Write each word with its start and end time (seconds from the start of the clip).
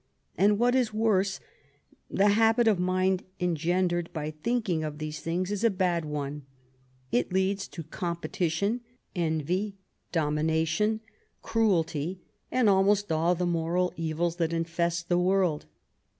And 0.35 0.57
what 0.57 0.73
is 0.73 0.91
worse, 0.95 1.39
the 2.09 2.29
habit 2.29 2.67
of 2.67 2.79
mind 2.79 3.23
engendered 3.39 4.09
by 4.13 4.31
thinking 4.31 4.83
of 4.83 4.97
these 4.97 5.19
things 5.19 5.51
is 5.51 5.63
a 5.63 5.69
bad 5.69 6.05
one; 6.05 6.43
it 7.11 7.31
leads 7.31 7.67
to 7.67 7.83
competition, 7.83 8.81
envy, 9.15 9.77
domination, 10.11 11.01
cruelty, 11.43 12.19
and 12.51 12.67
almost 12.67 13.11
all 13.11 13.35
the 13.35 13.45
moral 13.45 13.93
evils 13.95 14.37
that 14.37 14.53
infest 14.53 15.07
the 15.07 15.19
world. 15.19 15.67